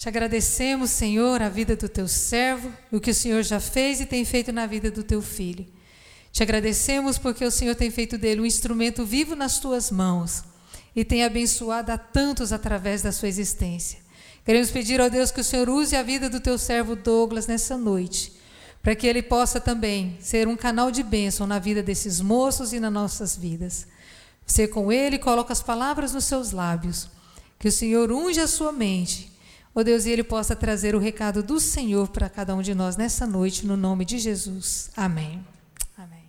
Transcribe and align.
Te 0.00 0.08
agradecemos, 0.08 0.88
Senhor, 0.92 1.42
a 1.42 1.50
vida 1.50 1.76
do 1.76 1.86
teu 1.86 2.08
servo, 2.08 2.72
o 2.90 2.98
que 2.98 3.10
o 3.10 3.14
Senhor 3.14 3.42
já 3.42 3.60
fez 3.60 4.00
e 4.00 4.06
tem 4.06 4.24
feito 4.24 4.50
na 4.50 4.64
vida 4.64 4.90
do 4.90 5.04
teu 5.04 5.20
filho. 5.20 5.66
Te 6.32 6.42
agradecemos 6.42 7.18
porque 7.18 7.44
o 7.44 7.50
Senhor 7.50 7.74
tem 7.74 7.90
feito 7.90 8.16
dele 8.16 8.40
um 8.40 8.46
instrumento 8.46 9.04
vivo 9.04 9.36
nas 9.36 9.58
tuas 9.58 9.90
mãos 9.90 10.42
e 10.96 11.04
tem 11.04 11.22
abençoado 11.22 11.92
a 11.92 11.98
tantos 11.98 12.50
através 12.50 13.02
da 13.02 13.12
sua 13.12 13.28
existência. 13.28 13.98
Queremos 14.42 14.70
pedir 14.70 15.02
ao 15.02 15.10
Deus 15.10 15.30
que 15.30 15.42
o 15.42 15.44
Senhor 15.44 15.68
use 15.68 15.94
a 15.94 16.02
vida 16.02 16.30
do 16.30 16.40
teu 16.40 16.56
servo 16.56 16.96
Douglas 16.96 17.46
nessa 17.46 17.76
noite, 17.76 18.32
para 18.82 18.94
que 18.94 19.06
ele 19.06 19.20
possa 19.20 19.60
também 19.60 20.16
ser 20.18 20.48
um 20.48 20.56
canal 20.56 20.90
de 20.90 21.02
bênção 21.02 21.46
na 21.46 21.58
vida 21.58 21.82
desses 21.82 22.22
moços 22.22 22.72
e 22.72 22.80
nas 22.80 22.90
nossas 22.90 23.36
vidas. 23.36 23.86
Ser 24.46 24.68
com 24.68 24.90
ele, 24.90 25.18
coloca 25.18 25.52
as 25.52 25.62
palavras 25.62 26.14
nos 26.14 26.24
seus 26.24 26.52
lábios, 26.52 27.06
que 27.58 27.68
o 27.68 27.72
Senhor 27.72 28.10
unge 28.10 28.40
a 28.40 28.46
sua 28.46 28.72
mente, 28.72 29.30
ó 29.74 29.82
Deus, 29.82 30.04
e 30.04 30.10
ele 30.10 30.24
possa 30.24 30.56
trazer 30.56 30.94
o 30.94 30.98
recado 30.98 31.42
do 31.42 31.60
Senhor 31.60 32.08
para 32.08 32.28
cada 32.28 32.54
um 32.54 32.62
de 32.62 32.74
nós 32.74 32.96
nessa 32.96 33.26
noite, 33.26 33.66
no 33.66 33.76
nome 33.76 34.04
de 34.04 34.18
Jesus. 34.18 34.90
Amém. 34.96 35.44
Amém. 35.96 36.24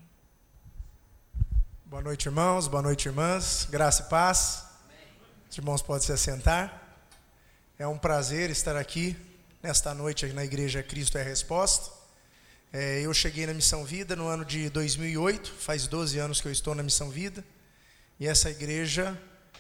Boa 1.86 2.02
noite, 2.02 2.28
irmãos, 2.28 2.68
boa 2.68 2.84
noite, 2.84 3.08
irmãs, 3.08 3.68
graça 3.70 4.04
e 4.04 4.10
paz. 4.10 4.66
Os 5.50 5.58
irmãos 5.58 5.82
podem 5.82 6.06
se 6.06 6.12
assentar. 6.12 6.82
É 7.78 7.88
um 7.88 7.98
prazer 7.98 8.50
estar 8.50 8.76
aqui 8.78 9.18
nesta 9.62 9.94
noite 9.94 10.26
na 10.34 10.44
Igreja 10.44 10.82
Cristo 10.82 11.18
é 11.18 11.22
a 11.22 11.24
Resposta. 11.24 11.92
É, 12.74 13.02
eu 13.02 13.14
cheguei 13.14 13.46
na 13.46 13.54
Missão 13.54 13.84
Vida 13.84 14.16
no 14.16 14.28
ano 14.28 14.46
de 14.46 14.70
2008, 14.70 15.52
faz 15.52 15.88
12 15.88 16.18
anos 16.18 16.40
que 16.40 16.48
eu 16.48 16.52
estou 16.52 16.74
na 16.74 16.82
Missão 16.82 17.10
Vida, 17.10 17.44
e 18.20 18.28
essa 18.28 18.50
igreja 18.50 19.20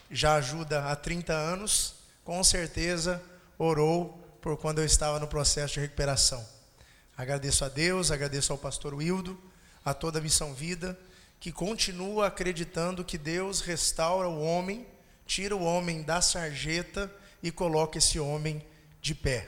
já 0.09 0.35
ajuda 0.35 0.85
há 0.85 0.95
30 0.95 1.33
anos, 1.33 1.95
com 2.23 2.41
certeza 2.43 3.21
orou 3.63 4.17
por 4.41 4.57
quando 4.57 4.79
eu 4.79 4.85
estava 4.85 5.19
no 5.19 5.27
processo 5.27 5.75
de 5.75 5.81
recuperação. 5.81 6.43
Agradeço 7.15 7.63
a 7.63 7.69
Deus, 7.69 8.09
agradeço 8.09 8.51
ao 8.51 8.57
pastor 8.57 8.95
Wildo, 8.95 9.39
a 9.85 9.93
toda 9.93 10.17
a 10.17 10.21
Missão 10.21 10.51
Vida, 10.53 10.99
que 11.39 11.51
continua 11.51 12.27
acreditando 12.27 13.05
que 13.05 13.19
Deus 13.19 13.61
restaura 13.61 14.27
o 14.27 14.41
homem, 14.41 14.87
tira 15.27 15.55
o 15.55 15.63
homem 15.63 16.01
da 16.01 16.21
sarjeta 16.21 17.13
e 17.43 17.51
coloca 17.51 17.99
esse 17.99 18.19
homem 18.19 18.65
de 18.99 19.13
pé. 19.13 19.47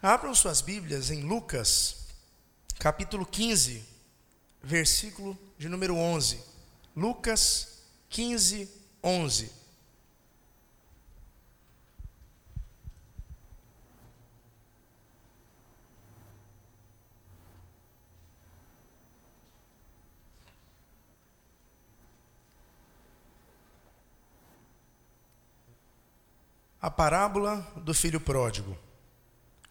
Abram 0.00 0.34
suas 0.34 0.62
Bíblias 0.62 1.10
em 1.10 1.20
Lucas, 1.20 2.06
capítulo 2.78 3.26
15, 3.26 3.84
versículo 4.62 5.38
de 5.58 5.68
número 5.68 5.94
11. 5.96 6.40
Lucas 6.96 7.82
15, 8.08 8.70
11. 9.04 9.65
A 26.86 26.90
parábola 26.90 27.66
do 27.78 27.92
filho 27.92 28.20
pródigo. 28.20 28.78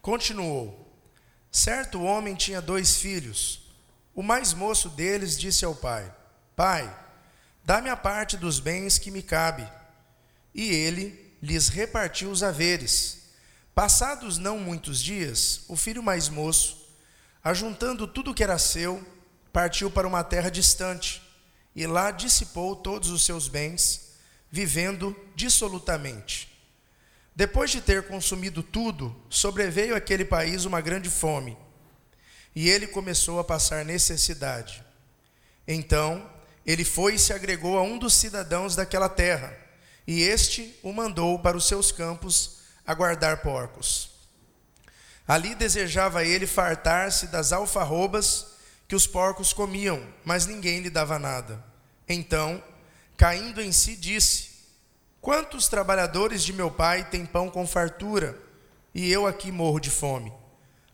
Continuou: 0.01 0.99
Certo 1.49 2.03
homem 2.03 2.35
tinha 2.35 2.61
dois 2.61 2.97
filhos. 2.97 3.71
O 4.13 4.21
mais 4.21 4.53
moço 4.53 4.89
deles 4.89 5.39
disse 5.39 5.63
ao 5.63 5.73
pai: 5.73 6.13
Pai, 6.57 6.93
dá-me 7.63 7.89
a 7.89 7.95
parte 7.95 8.35
dos 8.35 8.59
bens 8.59 8.97
que 8.97 9.11
me 9.11 9.23
cabe. 9.23 9.65
E 10.53 10.65
ele 10.65 11.37
lhes 11.41 11.69
repartiu 11.69 12.29
os 12.29 12.43
haveres. 12.43 13.29
Passados 13.73 14.37
não 14.37 14.59
muitos 14.59 15.01
dias, 15.01 15.61
o 15.69 15.77
filho 15.77 16.03
mais 16.03 16.27
moço, 16.27 16.85
ajuntando 17.41 18.09
tudo 18.09 18.31
o 18.31 18.33
que 18.33 18.43
era 18.43 18.57
seu, 18.57 19.01
partiu 19.53 19.89
para 19.89 20.05
uma 20.05 20.21
terra 20.21 20.51
distante 20.51 21.21
e 21.73 21.87
lá 21.87 22.11
dissipou 22.11 22.75
todos 22.75 23.09
os 23.09 23.23
seus 23.23 23.47
bens, 23.47 24.17
vivendo 24.51 25.15
dissolutamente. 25.33 26.54
Depois 27.35 27.69
de 27.69 27.81
ter 27.81 28.07
consumido 28.07 28.63
tudo, 28.63 29.13
sobreveio 29.29 29.95
àquele 29.95 30.23
país 30.23 30.63
uma 30.63 30.79
grande 30.79 31.09
fome, 31.09 31.57
e 32.55 32.69
ele 32.69 32.87
começou 32.87 33.39
a 33.39 33.43
passar 33.43 33.83
necessidade. 33.83 34.81
Então, 35.67 36.31
ele 36.65 36.85
foi 36.85 37.15
e 37.15 37.19
se 37.19 37.33
agregou 37.33 37.77
a 37.77 37.81
um 37.81 37.97
dos 37.97 38.13
cidadãos 38.13 38.73
daquela 38.73 39.09
terra, 39.09 39.53
e 40.07 40.21
este 40.21 40.79
o 40.81 40.93
mandou 40.93 41.37
para 41.39 41.57
os 41.57 41.67
seus 41.67 41.91
campos 41.91 42.59
a 42.87 42.93
guardar 42.93 43.41
porcos. 43.41 44.11
Ali 45.27 45.55
desejava 45.55 46.23
ele 46.23 46.47
fartar-se 46.47 47.27
das 47.27 47.51
alfarrobas 47.51 48.45
que 48.87 48.95
os 48.95 49.07
porcos 49.07 49.51
comiam, 49.51 50.01
mas 50.23 50.45
ninguém 50.45 50.79
lhe 50.79 50.89
dava 50.89 51.19
nada. 51.19 51.61
Então, 52.07 52.63
caindo 53.17 53.61
em 53.61 53.71
si, 53.71 53.95
disse: 53.95 54.54
Quantos 55.25 55.67
trabalhadores 55.67 56.43
de 56.43 56.53
meu 56.53 56.69
pai 56.69 57.03
têm 57.09 57.25
pão 57.25 57.49
com 57.49 57.65
fartura, 57.65 58.39
e 58.93 59.11
eu 59.11 59.25
aqui 59.25 59.51
morro 59.51 59.79
de 59.79 59.89
fome? 59.89 60.31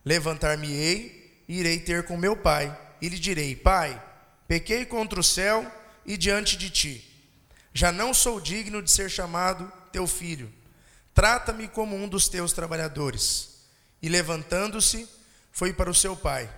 Levantar-me-ei 0.05 1.43
e 1.49 1.59
irei 1.59 1.81
ter 1.81 2.05
com 2.05 2.15
meu 2.15 2.37
pai, 2.37 2.73
e 3.01 3.09
lhe 3.09 3.19
direi: 3.19 3.57
Pai, 3.57 4.01
pequei 4.47 4.85
contra 4.85 5.19
o 5.19 5.23
céu 5.23 5.69
e 6.05 6.15
diante 6.15 6.55
de 6.55 6.69
ti. 6.69 7.29
Já 7.73 7.91
não 7.91 8.13
sou 8.13 8.39
digno 8.39 8.81
de 8.81 8.89
ser 8.89 9.11
chamado 9.11 9.69
teu 9.91 10.07
filho. 10.07 10.49
Trata-me 11.13 11.67
como 11.67 11.93
um 11.93 12.07
dos 12.07 12.29
teus 12.29 12.53
trabalhadores. 12.53 13.65
E 14.01 14.07
levantando-se, 14.07 15.09
foi 15.51 15.73
para 15.73 15.91
o 15.91 15.93
seu 15.93 16.15
pai. 16.15 16.49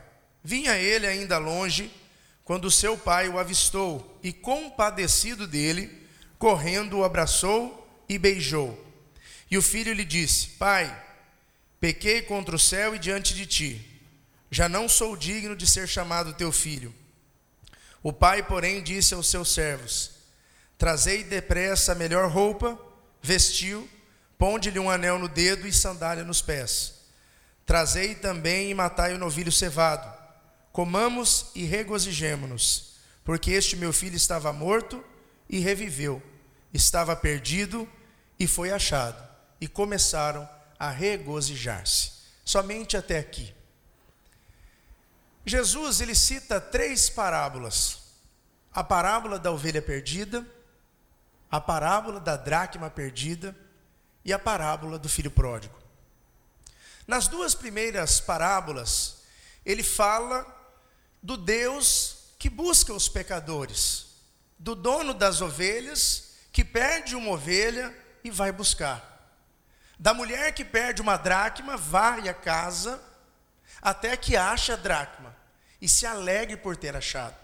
Vinha 0.44 0.78
ele 0.78 1.08
ainda 1.08 1.40
longe, 1.40 1.92
quando 2.44 2.70
seu 2.70 2.96
pai 2.96 3.30
o 3.30 3.40
avistou, 3.40 4.20
e 4.22 4.32
compadecido 4.32 5.48
dele, 5.48 6.03
correndo, 6.44 6.98
o 6.98 7.06
abraçou 7.06 7.88
e 8.10 8.18
beijou. 8.18 8.78
E 9.50 9.58
o 9.58 9.62
filho 9.62 9.94
lhe 9.94 10.04
disse: 10.04 10.50
Pai, 10.60 10.94
pequei 11.80 12.22
contra 12.22 12.54
o 12.54 12.60
céu 12.60 12.94
e 12.94 13.00
diante 13.00 13.34
de 13.34 13.46
ti. 13.46 14.02
Já 14.52 14.68
não 14.68 14.90
sou 14.90 15.16
digno 15.16 15.56
de 15.56 15.66
ser 15.66 15.88
chamado 15.88 16.34
teu 16.34 16.52
filho. 16.52 16.94
O 18.04 18.12
pai, 18.12 18.44
porém, 18.44 18.84
disse 18.84 19.14
aos 19.14 19.30
seus 19.30 19.54
servos: 19.54 20.12
Trazei 20.78 21.24
depressa 21.24 21.94
a 21.94 21.96
melhor 21.96 22.30
roupa, 22.30 22.78
vestiu, 23.22 23.90
ponde-lhe 24.38 24.80
um 24.80 24.92
anel 24.92 25.18
no 25.18 25.30
dedo 25.30 25.66
e 25.66 25.72
sandália 25.72 26.26
nos 26.26 26.42
pés. 26.42 27.06
Trazei 27.66 28.16
também 28.16 28.70
e 28.70 28.74
matai 28.74 29.14
o 29.14 29.18
novilho 29.18 29.52
cevado. 29.52 30.14
Comamos 30.74 31.52
e 31.56 31.64
regozijemo-nos, 31.64 32.96
porque 33.24 33.52
este 33.52 33.78
meu 33.78 33.94
filho 33.94 34.18
estava 34.18 34.52
morto 34.52 35.02
e 35.50 35.60
reviveu 35.60 36.22
estava 36.74 37.16
perdido 37.16 37.88
e 38.40 38.48
foi 38.48 38.72
achado, 38.72 39.22
e 39.62 39.68
começaram 39.68 40.50
a 40.80 40.90
regozijar-se. 40.90 42.12
Somente 42.44 42.98
até 42.98 43.20
aqui. 43.20 43.54
Jesus 45.46 46.02
ele 46.02 46.16
cita 46.16 46.60
três 46.60 47.10
parábolas: 47.10 48.00
a 48.74 48.84
parábola 48.84 49.38
da 49.38 49.52
ovelha 49.52 49.82
perdida, 49.82 50.46
a 51.52 51.62
parábola 51.62 52.20
da 52.20 52.36
dracma 52.36 52.90
perdida 52.90 53.56
e 54.26 54.34
a 54.34 54.40
parábola 54.40 54.98
do 54.98 55.08
filho 55.08 55.32
pródigo. 55.32 55.78
Nas 57.06 57.28
duas 57.28 57.54
primeiras 57.54 58.20
parábolas, 58.20 59.18
ele 59.66 59.84
fala 59.84 60.46
do 61.22 61.38
Deus 61.38 62.18
que 62.40 62.50
busca 62.50 62.94
os 62.94 63.08
pecadores, 63.08 64.08
do 64.58 64.76
dono 64.76 65.14
das 65.14 65.42
ovelhas 65.42 66.33
que 66.54 66.64
perde 66.64 67.16
uma 67.16 67.32
ovelha 67.32 67.94
e 68.24 68.30
vai 68.30 68.52
buscar. 68.52 69.02
Da 69.98 70.14
mulher 70.14 70.54
que 70.54 70.64
perde 70.64 71.02
uma 71.02 71.18
dracma, 71.18 71.76
vai 71.76 72.30
à 72.30 72.34
casa 72.34 73.02
até 73.82 74.16
que 74.16 74.38
acha 74.38 74.74
a 74.74 74.78
dracma 74.78 75.36
e 75.82 75.90
se 75.90 76.06
alegre 76.06 76.56
por 76.56 76.78
ter 76.78 76.96
achado. 76.96 77.36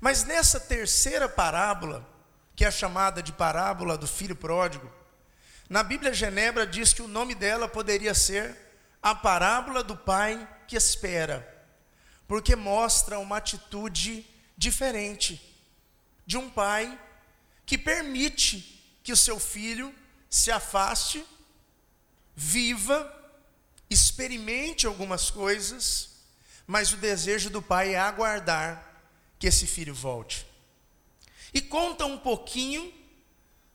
Mas 0.00 0.22
nessa 0.22 0.60
terceira 0.60 1.28
parábola, 1.28 2.08
que 2.54 2.64
é 2.64 2.70
chamada 2.70 3.20
de 3.20 3.32
parábola 3.32 3.98
do 3.98 4.06
filho 4.06 4.36
pródigo, 4.36 4.90
na 5.68 5.82
Bíblia 5.82 6.14
Genebra 6.14 6.64
diz 6.64 6.92
que 6.92 7.02
o 7.02 7.08
nome 7.08 7.34
dela 7.34 7.66
poderia 7.66 8.14
ser 8.14 8.56
a 9.02 9.12
parábola 9.12 9.82
do 9.82 9.96
pai 9.96 10.48
que 10.68 10.76
espera, 10.76 11.46
porque 12.28 12.54
mostra 12.54 13.18
uma 13.18 13.38
atitude 13.38 14.24
diferente 14.56 15.42
de 16.24 16.38
um 16.38 16.48
pai 16.48 16.96
que 17.66 17.76
permite 17.76 18.98
que 19.02 19.12
o 19.12 19.16
seu 19.16 19.38
filho 19.40 19.92
se 20.30 20.50
afaste, 20.50 21.24
viva, 22.34 23.12
experimente 23.90 24.86
algumas 24.86 25.30
coisas, 25.30 26.10
mas 26.66 26.92
o 26.92 26.96
desejo 26.96 27.50
do 27.50 27.60
pai 27.60 27.94
é 27.94 27.98
aguardar 27.98 29.02
que 29.38 29.48
esse 29.48 29.66
filho 29.66 29.94
volte. 29.94 30.46
E 31.52 31.60
conta 31.60 32.06
um 32.06 32.18
pouquinho 32.18 32.92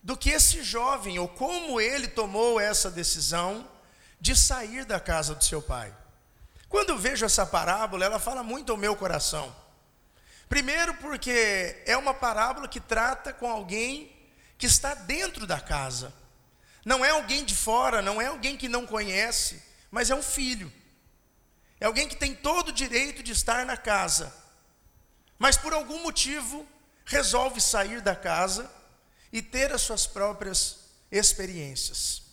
do 0.02 0.18
que 0.18 0.30
esse 0.30 0.64
jovem, 0.64 1.20
ou 1.20 1.28
como 1.28 1.80
ele 1.80 2.08
tomou 2.08 2.60
essa 2.60 2.90
decisão 2.90 3.70
de 4.20 4.36
sair 4.36 4.86
da 4.86 5.00
casa 5.00 5.36
do 5.36 5.44
seu 5.44 5.62
pai. 5.62 5.96
Quando 6.68 6.90
eu 6.90 6.98
vejo 6.98 7.26
essa 7.26 7.46
parábola, 7.46 8.06
ela 8.06 8.20
fala 8.20 8.44
muito 8.44 8.72
ao 8.72 8.78
meu 8.78 8.96
coração. 8.96 9.54
Primeiro, 10.52 10.94
porque 10.96 11.82
é 11.86 11.96
uma 11.96 12.14
parábola 12.14 12.68
que 12.68 12.82
trata 12.82 13.32
com 13.32 13.50
alguém 13.50 14.14
que 14.58 14.66
está 14.66 14.94
dentro 14.94 15.48
da 15.48 15.62
casa. 15.62 16.14
Não 16.84 17.06
é 17.06 17.12
alguém 17.12 17.46
de 17.46 17.56
fora, 17.56 18.02
não 18.02 18.22
é 18.22 18.26
alguém 18.26 18.58
que 18.58 18.68
não 18.68 18.86
conhece, 18.86 19.64
mas 19.90 20.10
é 20.10 20.16
um 20.16 20.22
filho. 20.22 20.70
É 21.80 21.86
alguém 21.86 22.06
que 22.06 22.18
tem 22.18 22.36
todo 22.36 22.68
o 22.68 22.74
direito 22.74 23.24
de 23.24 23.32
estar 23.32 23.66
na 23.66 23.78
casa, 23.78 24.36
mas 25.40 25.56
por 25.56 25.72
algum 25.72 26.04
motivo 26.04 26.68
resolve 27.06 27.62
sair 27.62 28.02
da 28.02 28.14
casa 28.14 28.70
e 29.32 29.42
ter 29.42 29.72
as 29.72 29.82
suas 29.82 30.06
próprias 30.06 30.80
experiências. 31.10 32.24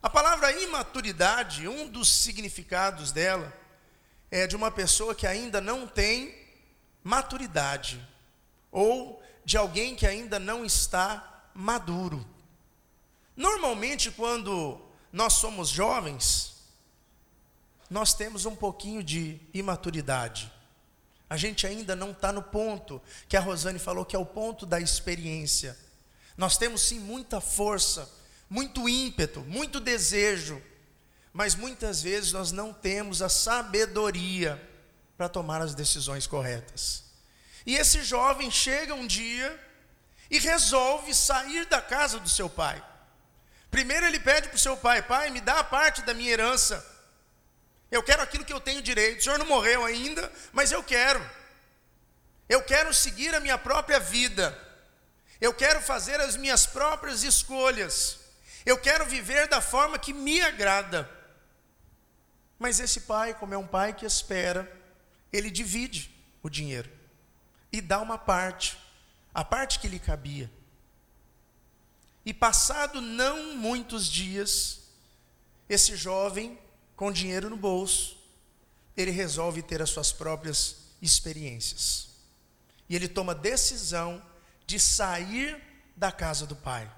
A 0.00 0.08
palavra 0.08 0.52
imaturidade, 0.52 1.66
um 1.66 1.88
dos 1.88 2.12
significados 2.12 3.10
dela, 3.10 3.52
é 4.30 4.46
de 4.46 4.54
uma 4.54 4.70
pessoa 4.70 5.16
que 5.16 5.26
ainda 5.26 5.60
não 5.60 5.84
tem 5.84 6.37
maturidade, 7.08 8.06
ou 8.70 9.22
de 9.42 9.56
alguém 9.56 9.96
que 9.96 10.06
ainda 10.06 10.38
não 10.38 10.62
está 10.62 11.42
maduro. 11.54 12.22
Normalmente, 13.34 14.10
quando 14.10 14.78
nós 15.10 15.32
somos 15.32 15.70
jovens, 15.70 16.52
nós 17.88 18.12
temos 18.12 18.44
um 18.44 18.54
pouquinho 18.54 19.02
de 19.02 19.40
imaturidade. 19.54 20.52
A 21.30 21.38
gente 21.38 21.66
ainda 21.66 21.96
não 21.96 22.10
está 22.10 22.30
no 22.30 22.42
ponto 22.42 23.00
que 23.26 23.38
a 23.38 23.40
Rosane 23.40 23.78
falou 23.78 24.04
que 24.04 24.14
é 24.14 24.18
o 24.18 24.26
ponto 24.26 24.66
da 24.66 24.78
experiência. 24.78 25.78
Nós 26.36 26.58
temos 26.58 26.82
sim 26.82 27.00
muita 27.00 27.40
força, 27.40 28.06
muito 28.50 28.86
ímpeto, 28.86 29.40
muito 29.40 29.80
desejo, 29.80 30.62
mas 31.32 31.54
muitas 31.54 32.02
vezes 32.02 32.32
nós 32.32 32.52
não 32.52 32.70
temos 32.70 33.22
a 33.22 33.30
sabedoria 33.30 34.62
para 35.18 35.28
tomar 35.28 35.60
as 35.60 35.74
decisões 35.74 36.28
corretas. 36.28 37.02
E 37.66 37.74
esse 37.74 38.04
jovem 38.04 38.50
chega 38.52 38.94
um 38.94 39.04
dia 39.04 39.60
e 40.30 40.38
resolve 40.38 41.12
sair 41.12 41.66
da 41.66 41.82
casa 41.82 42.20
do 42.20 42.28
seu 42.28 42.48
pai. 42.48 42.82
Primeiro 43.68 44.06
ele 44.06 44.20
pede 44.20 44.48
para 44.48 44.54
o 44.54 44.60
seu 44.60 44.76
pai: 44.76 45.02
Pai, 45.02 45.28
me 45.30 45.40
dá 45.40 45.58
a 45.58 45.64
parte 45.64 46.02
da 46.02 46.14
minha 46.14 46.30
herança. 46.30 46.86
Eu 47.90 48.00
quero 48.02 48.22
aquilo 48.22 48.44
que 48.44 48.52
eu 48.52 48.60
tenho 48.60 48.80
direito. 48.80 49.18
O 49.18 49.22
senhor 49.24 49.38
não 49.38 49.46
morreu 49.46 49.84
ainda, 49.84 50.32
mas 50.52 50.70
eu 50.70 50.84
quero. 50.84 51.20
Eu 52.48 52.62
quero 52.62 52.94
seguir 52.94 53.34
a 53.34 53.40
minha 53.40 53.58
própria 53.58 53.98
vida. 53.98 54.56
Eu 55.40 55.52
quero 55.52 55.80
fazer 55.80 56.20
as 56.20 56.36
minhas 56.36 56.64
próprias 56.64 57.24
escolhas. 57.24 58.20
Eu 58.64 58.78
quero 58.78 59.04
viver 59.04 59.48
da 59.48 59.60
forma 59.60 59.98
que 59.98 60.12
me 60.12 60.40
agrada. 60.40 61.10
Mas 62.58 62.78
esse 62.78 63.00
pai, 63.00 63.34
como 63.34 63.52
é 63.52 63.58
um 63.58 63.66
pai 63.66 63.92
que 63.92 64.06
espera, 64.06 64.77
ele 65.32 65.50
divide 65.50 66.10
o 66.42 66.48
dinheiro 66.48 66.90
e 67.72 67.80
dá 67.80 68.00
uma 68.00 68.18
parte, 68.18 68.78
a 69.32 69.44
parte 69.44 69.78
que 69.78 69.88
lhe 69.88 69.98
cabia. 69.98 70.50
E 72.24 72.32
passado 72.34 73.00
não 73.00 73.54
muitos 73.54 74.06
dias, 74.06 74.80
esse 75.68 75.96
jovem 75.96 76.58
com 76.96 77.12
dinheiro 77.12 77.48
no 77.48 77.56
bolso, 77.56 78.18
ele 78.96 79.10
resolve 79.10 79.62
ter 79.62 79.80
as 79.80 79.90
suas 79.90 80.12
próprias 80.12 80.76
experiências. 81.00 82.08
E 82.88 82.96
ele 82.96 83.08
toma 83.08 83.34
decisão 83.34 84.22
de 84.66 84.80
sair 84.80 85.62
da 85.96 86.10
casa 86.10 86.46
do 86.46 86.56
pai. 86.56 86.90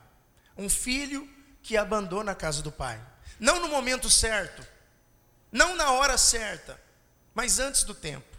Um 0.56 0.69
filho 0.69 1.29
que 1.62 1.77
abandona 1.77 2.32
a 2.32 2.35
casa 2.35 2.62
do 2.62 2.73
pai. 2.73 3.00
Não 3.38 3.61
no 3.61 3.69
momento 3.69 4.09
certo, 4.09 4.67
não 5.50 5.77
na 5.77 5.93
hora 5.93 6.17
certa, 6.17 6.81
mas 7.35 7.59
antes 7.59 7.85
do 7.85 7.94
tempo. 7.94 8.37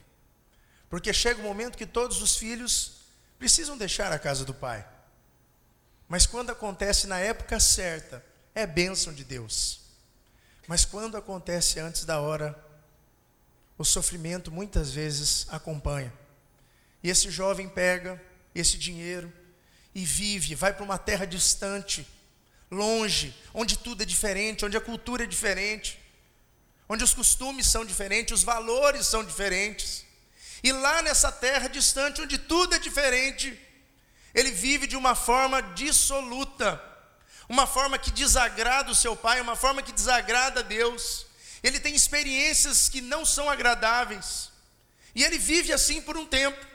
Porque 0.89 1.13
chega 1.13 1.39
o 1.39 1.43
momento 1.43 1.77
que 1.77 1.85
todos 1.85 2.21
os 2.21 2.35
filhos 2.35 3.01
precisam 3.39 3.77
deixar 3.77 4.11
a 4.11 4.19
casa 4.19 4.45
do 4.45 4.53
pai. 4.53 4.85
Mas 6.07 6.25
quando 6.25 6.51
acontece 6.51 7.07
na 7.07 7.17
época 7.19 7.59
certa, 7.59 8.23
é 8.53 8.67
bênção 8.67 9.13
de 9.13 9.23
Deus. 9.23 9.79
Mas 10.67 10.85
quando 10.85 11.17
acontece 11.17 11.79
antes 11.79 12.03
da 12.05 12.19
hora, 12.19 12.57
o 13.77 13.85
sofrimento 13.85 14.51
muitas 14.51 14.91
vezes 14.91 15.47
acompanha. 15.49 16.13
E 17.01 17.09
esse 17.09 17.31
jovem 17.31 17.67
pega 17.67 18.21
esse 18.53 18.77
dinheiro 18.77 19.31
e 19.95 20.05
vive, 20.05 20.55
vai 20.55 20.73
para 20.73 20.83
uma 20.83 20.97
terra 20.97 21.25
distante, 21.25 22.07
longe, 22.69 23.35
onde 23.53 23.77
tudo 23.77 24.03
é 24.03 24.05
diferente, 24.05 24.65
onde 24.65 24.77
a 24.77 24.81
cultura 24.81 25.23
é 25.23 25.27
diferente, 25.27 25.99
onde 26.91 27.03
os 27.03 27.13
costumes 27.13 27.67
são 27.67 27.83
diferentes, 27.91 28.39
os 28.39 28.43
valores 28.43 29.07
são 29.07 29.23
diferentes. 29.23 30.05
E 30.61 30.71
lá 30.71 31.01
nessa 31.01 31.31
terra 31.31 31.67
distante, 31.67 32.21
onde 32.21 32.37
tudo 32.37 32.75
é 32.75 32.79
diferente, 32.79 33.47
ele 34.33 34.51
vive 34.51 34.85
de 34.87 34.97
uma 34.97 35.15
forma 35.15 35.61
dissoluta 35.61 36.69
uma 37.51 37.67
forma 37.67 37.99
que 37.99 38.11
desagrada 38.11 38.91
o 38.91 38.95
seu 38.95 39.13
pai, 39.13 39.41
uma 39.41 39.57
forma 39.57 39.81
que 39.81 39.91
desagrada 39.91 40.61
a 40.61 40.63
Deus. 40.63 41.25
Ele 41.61 41.81
tem 41.81 41.93
experiências 41.93 42.87
que 42.87 43.01
não 43.01 43.25
são 43.25 43.49
agradáveis. 43.49 44.49
E 45.13 45.21
ele 45.21 45.37
vive 45.37 45.73
assim 45.73 46.01
por 46.01 46.15
um 46.15 46.25
tempo. 46.25 46.65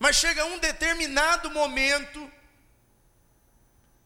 Mas 0.00 0.16
chega 0.16 0.44
um 0.46 0.58
determinado 0.58 1.48
momento 1.48 2.28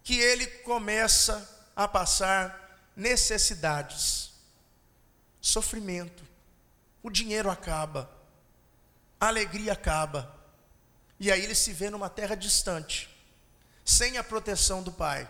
que 0.05 0.21
ele 0.21 0.47
começa 0.47 1.35
a 1.75 1.89
passar 1.89 2.93
necessidades, 2.95 4.33
sofrimento. 5.47 6.25
O 7.03 7.11
dinheiro 7.11 7.51
acaba, 7.51 8.11
a 9.21 9.29
alegria 9.29 9.73
acaba. 9.73 10.35
E 11.19 11.31
aí 11.31 11.43
ele 11.43 11.55
se 11.55 11.73
vê 11.73 11.89
numa 11.89 12.11
terra 12.11 12.35
distante, 12.35 13.09
sem 13.85 14.19
a 14.19 14.25
proteção 14.25 14.83
do 14.83 14.93
pai 14.93 15.29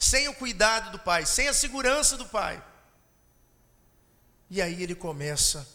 sem 0.00 0.26
o 0.28 0.34
cuidado 0.34 0.92
do 0.92 0.98
pai, 0.98 1.26
sem 1.26 1.46
a 1.46 1.52
segurança 1.52 2.16
do 2.16 2.24
pai. 2.24 2.64
E 4.48 4.62
aí 4.62 4.82
ele 4.82 4.94
começa 4.94 5.68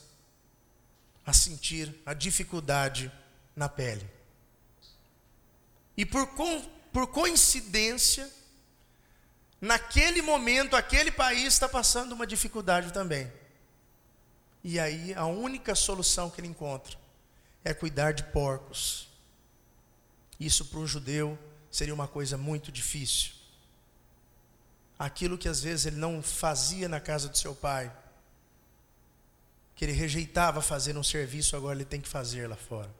a 1.23 1.31
sentir 1.31 1.95
a 2.03 2.13
dificuldade 2.15 3.11
na 3.55 3.69
pele. 3.69 4.09
E 5.95 6.07
por, 6.07 6.27
por 6.91 7.07
coincidência, 7.07 8.27
naquele 9.61 10.23
momento, 10.23 10.75
aquele 10.75 11.11
país 11.11 11.53
está 11.53 11.69
passando 11.69 12.13
uma 12.13 12.25
dificuldade 12.25 12.91
também. 12.91 13.31
E 14.65 14.79
aí 14.79 15.13
a 15.13 15.25
única 15.25 15.75
solução 15.75 16.29
que 16.29 16.41
ele 16.41 16.49
encontra 16.49 16.97
é 17.63 17.73
cuidar 17.73 18.11
de 18.11 18.23
porcos. 18.23 19.07
Isso 20.37 20.65
para 20.65 20.79
um 20.79 20.87
judeu 20.87 21.39
seria 21.71 21.93
uma 21.93 22.07
coisa 22.07 22.37
muito 22.37 22.69
difícil 22.69 23.35
aquilo 24.97 25.37
que 25.37 25.47
às 25.47 25.61
vezes 25.61 25.85
ele 25.85 25.97
não 25.97 26.21
fazia 26.21 26.87
na 26.87 26.99
casa 26.99 27.27
do 27.27 27.37
seu 27.37 27.53
pai, 27.53 27.91
que 29.75 29.83
ele 29.83 29.91
rejeitava 29.91 30.61
fazer 30.61 30.97
um 30.97 31.03
serviço, 31.03 31.55
agora 31.55 31.77
ele 31.77 31.85
tem 31.85 31.99
que 31.99 32.07
fazer 32.07 32.47
lá 32.47 32.55
fora. 32.55 32.93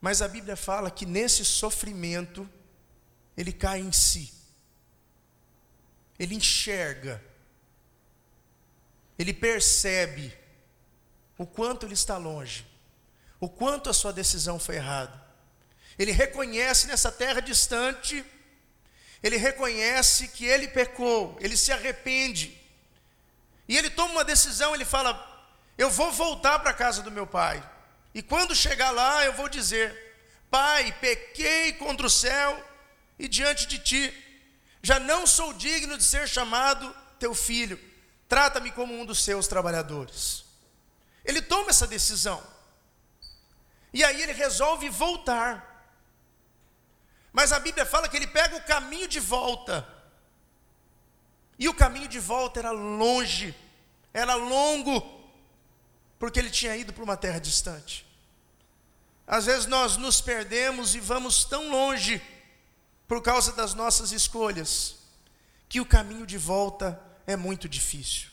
Mas 0.00 0.22
a 0.22 0.28
Bíblia 0.28 0.56
fala 0.56 0.90
que 0.90 1.04
nesse 1.04 1.44
sofrimento, 1.44 2.48
ele 3.36 3.52
cai 3.52 3.80
em 3.80 3.92
si, 3.92 4.32
ele 6.18 6.34
enxerga, 6.34 7.22
ele 9.22 9.32
percebe 9.32 10.36
o 11.38 11.46
quanto 11.46 11.86
ele 11.86 11.94
está 11.94 12.16
longe, 12.16 12.66
o 13.40 13.48
quanto 13.48 13.88
a 13.88 13.94
sua 13.94 14.12
decisão 14.12 14.58
foi 14.58 14.76
errada. 14.76 15.20
Ele 15.98 16.12
reconhece 16.12 16.86
nessa 16.86 17.10
terra 17.10 17.40
distante 17.40 18.24
ele 19.22 19.36
reconhece 19.36 20.28
que 20.28 20.44
ele 20.44 20.66
pecou, 20.66 21.36
ele 21.40 21.56
se 21.56 21.70
arrepende. 21.70 22.58
E 23.68 23.78
ele 23.78 23.88
toma 23.88 24.14
uma 24.14 24.24
decisão, 24.24 24.74
ele 24.74 24.84
fala: 24.84 25.12
Eu 25.78 25.88
vou 25.88 26.10
voltar 26.10 26.58
para 26.58 26.70
a 26.70 26.74
casa 26.74 27.02
do 27.02 27.10
meu 27.10 27.26
pai. 27.26 27.62
E 28.12 28.20
quando 28.20 28.54
chegar 28.54 28.90
lá, 28.90 29.24
eu 29.24 29.32
vou 29.32 29.48
dizer: 29.48 30.16
Pai, 30.50 30.92
pequei 31.00 31.72
contra 31.74 32.06
o 32.06 32.10
céu 32.10 32.62
e 33.18 33.28
diante 33.28 33.66
de 33.66 33.78
ti. 33.78 34.12
Já 34.82 34.98
não 34.98 35.24
sou 35.24 35.52
digno 35.52 35.96
de 35.96 36.02
ser 36.02 36.28
chamado 36.28 36.92
teu 37.20 37.32
filho. 37.32 37.78
Trata-me 38.32 38.72
como 38.72 38.98
um 38.98 39.04
dos 39.04 39.22
seus 39.22 39.46
trabalhadores. 39.46 40.46
Ele 41.22 41.42
toma 41.42 41.68
essa 41.68 41.86
decisão. 41.86 42.42
E 43.92 44.02
aí 44.02 44.22
ele 44.22 44.32
resolve 44.32 44.88
voltar. 44.88 45.86
Mas 47.30 47.52
a 47.52 47.60
Bíblia 47.60 47.84
fala 47.84 48.08
que 48.08 48.16
ele 48.16 48.26
pega 48.26 48.56
o 48.56 48.64
caminho 48.64 49.06
de 49.06 49.20
volta. 49.20 49.86
E 51.58 51.68
o 51.68 51.74
caminho 51.74 52.08
de 52.08 52.18
volta 52.18 52.60
era 52.60 52.70
longe, 52.70 53.54
era 54.14 54.34
longo, 54.34 55.28
porque 56.18 56.38
ele 56.38 56.48
tinha 56.48 56.74
ido 56.74 56.90
para 56.90 57.04
uma 57.04 57.18
terra 57.18 57.38
distante. 57.38 58.06
Às 59.26 59.44
vezes 59.44 59.66
nós 59.66 59.98
nos 59.98 60.22
perdemos 60.22 60.94
e 60.94 61.00
vamos 61.00 61.44
tão 61.44 61.68
longe 61.70 62.22
por 63.06 63.20
causa 63.20 63.52
das 63.52 63.74
nossas 63.74 64.10
escolhas, 64.10 64.96
que 65.68 65.82
o 65.82 65.86
caminho 65.86 66.24
de 66.24 66.38
volta 66.38 67.11
é 67.26 67.36
muito 67.36 67.68
difícil. 67.68 68.28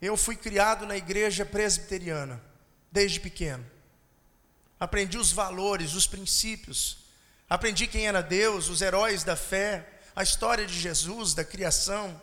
Eu 0.00 0.16
fui 0.16 0.34
criado 0.34 0.84
na 0.84 0.96
igreja 0.96 1.46
presbiteriana, 1.46 2.42
desde 2.90 3.20
pequeno. 3.20 3.64
Aprendi 4.80 5.16
os 5.16 5.30
valores, 5.30 5.94
os 5.94 6.08
princípios. 6.08 6.98
Aprendi 7.48 7.86
quem 7.86 8.08
era 8.08 8.20
Deus, 8.20 8.68
os 8.68 8.82
heróis 8.82 9.22
da 9.22 9.36
fé, 9.36 9.88
a 10.16 10.22
história 10.22 10.66
de 10.66 10.76
Jesus, 10.78 11.34
da 11.34 11.44
criação. 11.44 12.20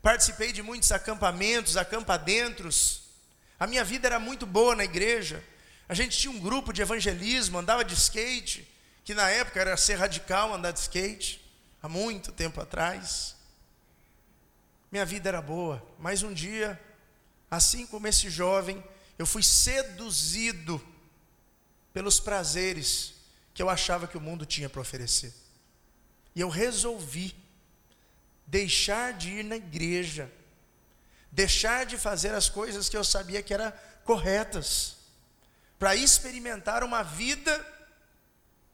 Participei 0.00 0.52
de 0.52 0.62
muitos 0.62 0.90
acampamentos, 0.90 1.76
acampadentros. 1.76 3.02
A 3.60 3.66
minha 3.66 3.84
vida 3.84 4.08
era 4.08 4.18
muito 4.18 4.46
boa 4.46 4.74
na 4.74 4.84
igreja. 4.84 5.44
A 5.86 5.94
gente 5.94 6.16
tinha 6.16 6.30
um 6.30 6.40
grupo 6.40 6.72
de 6.72 6.80
evangelismo, 6.80 7.58
andava 7.58 7.84
de 7.84 7.94
skate, 7.94 8.66
que 9.04 9.14
na 9.14 9.28
época 9.28 9.60
era 9.60 9.76
ser 9.76 9.96
radical 9.96 10.54
andar 10.54 10.70
de 10.70 10.80
skate, 10.80 11.44
há 11.82 11.88
muito 11.88 12.32
tempo 12.32 12.60
atrás. 12.60 13.36
Minha 14.90 15.04
vida 15.04 15.28
era 15.28 15.42
boa, 15.42 15.86
mas 15.98 16.22
um 16.22 16.32
dia 16.32 16.80
Assim 17.50 17.86
como 17.86 18.06
esse 18.06 18.28
jovem, 18.28 18.82
eu 19.18 19.26
fui 19.26 19.42
seduzido 19.42 20.84
pelos 21.92 22.20
prazeres 22.20 23.14
que 23.54 23.62
eu 23.62 23.70
achava 23.70 24.06
que 24.06 24.18
o 24.18 24.20
mundo 24.20 24.44
tinha 24.44 24.68
para 24.68 24.80
oferecer. 24.80 25.34
E 26.34 26.40
eu 26.40 26.48
resolvi 26.48 27.34
deixar 28.46 29.14
de 29.14 29.30
ir 29.30 29.44
na 29.44 29.56
igreja, 29.56 30.30
deixar 31.32 31.86
de 31.86 31.96
fazer 31.96 32.34
as 32.34 32.48
coisas 32.48 32.88
que 32.88 32.96
eu 32.96 33.04
sabia 33.04 33.42
que 33.42 33.54
eram 33.54 33.72
corretas, 34.04 34.96
para 35.78 35.96
experimentar 35.96 36.82
uma 36.84 37.02
vida 37.02 37.66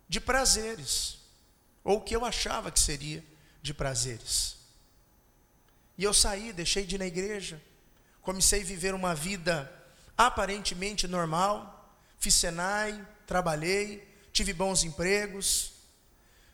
de 0.08 0.20
prazeres, 0.20 1.18
ou 1.84 1.98
o 1.98 2.00
que 2.00 2.16
eu 2.16 2.24
achava 2.24 2.70
que 2.70 2.80
seria 2.80 3.22
de 3.62 3.74
prazeres. 3.74 4.56
E 5.96 6.02
eu 6.02 6.14
saí, 6.14 6.52
deixei 6.52 6.84
de 6.86 6.96
ir 6.96 6.98
na 6.98 7.06
igreja, 7.06 7.62
comecei 8.22 8.62
a 8.62 8.64
viver 8.64 8.94
uma 8.94 9.14
vida 9.14 9.70
aparentemente 10.16 11.06
normal, 11.06 11.94
fiz 12.18 12.34
Senai, 12.34 13.06
trabalhei, 13.26 14.08
tive 14.32 14.52
bons 14.52 14.82
empregos, 14.82 15.72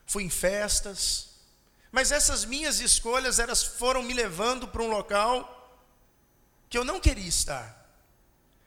fui 0.05 0.25
em 0.25 0.31
festas, 0.31 1.31
mas 1.93 2.13
essas 2.13 2.45
minhas 2.45 2.81
escolhas 2.81 3.39
elas 3.39 3.63
foram 3.63 4.03
me 4.03 4.13
levando 4.13 4.69
para 4.69 4.83
um 4.83 4.89
local 4.89 5.57
que 6.69 6.77
eu 6.77 6.85
não 6.85 7.01
queria 7.01 7.29
estar. 7.29 7.77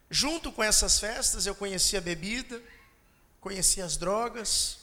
Junto 0.09 0.51
com 0.51 0.63
essas 0.63 0.99
festas 0.99 1.45
eu 1.45 1.55
conheci 1.55 1.97
a 1.97 2.01
bebida, 2.01 2.61
conheci 3.39 3.81
as 3.81 3.97
drogas 3.97 4.82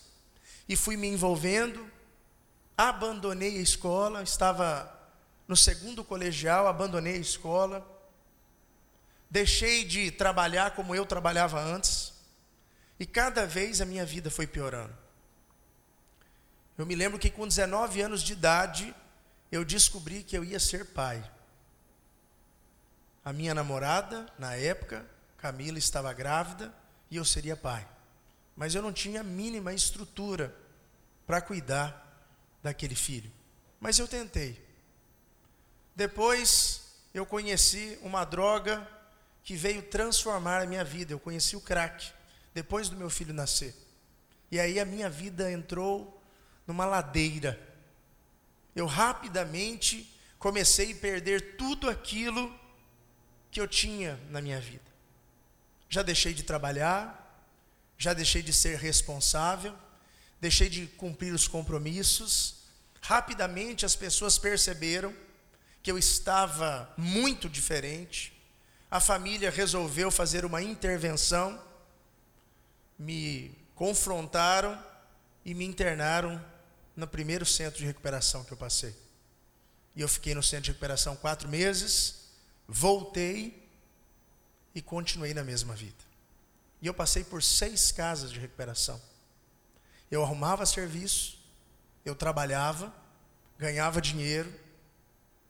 e 0.71 0.75
fui 0.75 0.97
me 0.97 1.07
envolvendo. 1.07 1.87
Abandonei 2.79 3.59
a 3.59 3.61
escola, 3.61 4.23
estava 4.23 4.91
no 5.47 5.55
segundo 5.55 6.03
colegial, 6.03 6.67
abandonei 6.67 7.17
a 7.17 7.19
escola 7.19 8.01
deixei 9.31 9.85
de 9.85 10.11
trabalhar 10.11 10.73
como 10.73 10.95
eu 10.95 11.07
trabalhava 11.07 11.61
antes, 11.61 12.13
e 12.99 13.07
cada 13.07 13.47
vez 13.47 13.81
a 13.81 13.87
minha 13.87 14.05
vida 14.05 14.31
foi 14.31 14.47
piorando. 14.47 14.93
Eu 16.77 16.85
me 16.85 16.95
lembro 16.95 17.19
que 17.19 17.31
com 17.31 17.47
19 17.47 18.01
anos 18.03 18.23
de 18.23 18.33
idade, 18.33 18.95
eu 19.53 19.65
descobri 19.65 20.25
que 20.25 20.37
eu 20.37 20.45
ia 20.45 20.59
ser 20.59 20.87
pai. 20.87 21.23
A 23.25 23.33
minha 23.33 23.55
namorada, 23.55 24.27
na 24.39 24.55
época, 24.55 25.07
Camila, 25.39 25.79
estava 25.79 26.13
grávida 26.13 26.75
e 27.11 27.17
eu 27.17 27.25
seria 27.25 27.57
pai. 27.57 27.87
Mas 28.61 28.75
eu 28.75 28.83
não 28.83 28.93
tinha 28.93 29.23
a 29.23 29.25
mínima 29.25 29.73
estrutura 29.73 30.55
para 31.27 31.41
cuidar 31.41 32.29
daquele 32.63 32.95
filho. 32.95 33.33
Mas 33.81 33.99
eu 33.99 34.07
tentei. 34.07 34.63
Depois 35.97 36.93
eu 37.15 37.25
conheci 37.25 37.99
uma 38.03 38.23
droga 38.23 38.87
que 39.43 39.57
veio 39.57 39.81
transformar 39.85 40.61
a 40.61 40.67
minha 40.67 40.85
vida. 40.85 41.11
Eu 41.11 41.19
conheci 41.19 41.57
o 41.57 41.61
crack 41.63 42.13
depois 42.53 42.91
do 42.91 42.97
meu 42.97 43.09
filho 43.09 43.33
nascer. 43.33 43.75
E 44.51 44.61
aí 44.61 44.79
a 44.79 44.85
minha 44.85 45.09
vida 45.09 45.51
entrou 45.51 46.23
numa 46.67 46.85
ladeira. 46.85 47.59
Eu 48.77 48.85
rapidamente 48.85 50.15
comecei 50.39 50.93
a 50.93 50.97
perder 50.97 51.57
tudo 51.57 51.89
aquilo 51.89 52.55
que 53.51 53.59
eu 53.59 53.67
tinha 53.67 54.21
na 54.29 54.43
minha 54.43 54.61
vida. 54.61 54.85
Já 55.89 56.03
deixei 56.03 56.35
de 56.35 56.43
trabalhar, 56.43 57.20
já 58.01 58.13
deixei 58.13 58.43
de 58.43 58.53
ser 58.53 58.77
responsável, 58.79 59.73
deixei 60.41 60.69
de 60.69 60.89
cumprir 60.89 61.33
os 61.33 61.47
compromissos. 61.47 62.65
Rapidamente 63.01 63.87
as 63.87 63.95
pessoas 63.95 64.39
perceberam 64.39 65.15
que 65.85 65.93
eu 65.93 65.97
estava 65.97 66.93
muito 66.99 67.49
diferente 67.49 68.41
a 68.91 68.99
família 68.99 69.51
resolveu 69.51 70.11
fazer 70.11 70.45
uma 70.45 70.61
intervenção, 70.61 71.63
me 72.99 73.57
confrontaram 73.77 74.83
e 75.45 75.55
me 75.55 75.65
internaram 75.65 76.45
no 76.97 77.07
primeiro 77.07 77.47
centro 77.47 77.79
de 77.79 77.87
recuperação 77.87 78.43
que 78.43 78.53
eu 78.53 78.57
passei. 78.57 78.95
E 79.95 80.01
eu 80.01 80.09
fiquei 80.09 80.35
no 80.35 80.43
centro 80.43 80.65
de 80.65 80.71
recuperação 80.73 81.15
quatro 81.15 81.49
meses, 81.49 82.31
voltei 82.67 83.65
e 84.75 84.83
continuei 84.83 85.33
na 85.33 85.45
mesma 85.45 85.75
vida. 85.75 86.10
E 86.81 86.87
eu 86.87 86.95
passei 86.95 87.23
por 87.23 87.43
seis 87.43 87.93
casas 87.93 88.31
de 88.31 88.39
recuperação. 88.39 89.01
Eu 90.11 90.23
arrumava 90.23 90.65
serviço, 90.67 91.39
eu 92.05 92.15
trabalhava, 92.15 92.93
ganhava 93.59 94.01
dinheiro 94.01 94.53